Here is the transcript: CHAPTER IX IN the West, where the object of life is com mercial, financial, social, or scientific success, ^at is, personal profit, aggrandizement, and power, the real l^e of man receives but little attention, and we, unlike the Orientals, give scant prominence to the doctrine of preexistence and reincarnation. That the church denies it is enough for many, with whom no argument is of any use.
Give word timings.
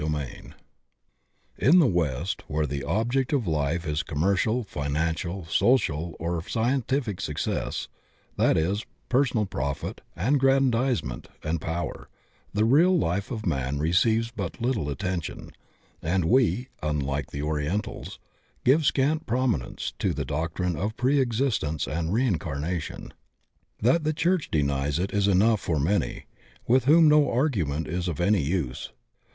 CHAPTER 0.01 0.23
IX 0.35 0.47
IN 1.59 1.77
the 1.77 1.85
West, 1.85 2.41
where 2.47 2.65
the 2.65 2.83
object 2.83 3.33
of 3.33 3.45
life 3.45 3.85
is 3.85 4.01
com 4.01 4.17
mercial, 4.17 4.65
financial, 4.65 5.45
social, 5.45 6.15
or 6.19 6.41
scientific 6.41 7.21
success, 7.21 7.87
^at 8.35 8.57
is, 8.57 8.83
personal 9.09 9.45
profit, 9.45 10.01
aggrandizement, 10.17 11.27
and 11.43 11.61
power, 11.61 12.09
the 12.51 12.65
real 12.65 12.97
l^e 12.97 13.29
of 13.29 13.45
man 13.45 13.77
receives 13.77 14.31
but 14.31 14.59
little 14.59 14.89
attention, 14.89 15.51
and 16.01 16.25
we, 16.25 16.69
unlike 16.81 17.29
the 17.29 17.43
Orientals, 17.43 18.17
give 18.65 18.83
scant 18.87 19.27
prominence 19.27 19.93
to 19.99 20.13
the 20.15 20.25
doctrine 20.25 20.75
of 20.75 20.97
preexistence 20.97 21.87
and 21.87 22.11
reincarnation. 22.11 23.13
That 23.79 24.03
the 24.03 24.13
church 24.13 24.49
denies 24.49 24.97
it 24.97 25.13
is 25.13 25.27
enough 25.27 25.61
for 25.61 25.79
many, 25.79 26.25
with 26.67 26.85
whom 26.85 27.07
no 27.07 27.29
argument 27.29 27.87
is 27.87 28.07
of 28.07 28.19
any 28.19 28.41
use. 28.41 28.91